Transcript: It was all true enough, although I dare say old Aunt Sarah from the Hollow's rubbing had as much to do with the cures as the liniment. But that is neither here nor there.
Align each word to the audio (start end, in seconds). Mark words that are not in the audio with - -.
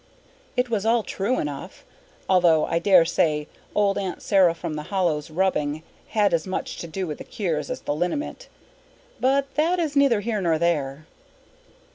It 0.57 0.71
was 0.71 0.83
all 0.83 1.03
true 1.03 1.37
enough, 1.39 1.85
although 2.27 2.65
I 2.65 2.79
dare 2.79 3.05
say 3.05 3.47
old 3.75 3.99
Aunt 3.99 4.23
Sarah 4.23 4.55
from 4.55 4.73
the 4.73 4.81
Hollow's 4.89 5.29
rubbing 5.29 5.83
had 6.17 6.33
as 6.33 6.47
much 6.47 6.77
to 6.77 6.87
do 6.87 7.05
with 7.05 7.19
the 7.19 7.23
cures 7.23 7.69
as 7.69 7.81
the 7.81 7.93
liniment. 7.93 8.47
But 9.19 9.53
that 9.53 9.77
is 9.77 9.95
neither 9.95 10.21
here 10.21 10.41
nor 10.41 10.57
there. 10.57 11.05